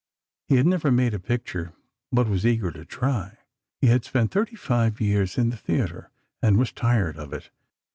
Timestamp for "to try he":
2.71-3.85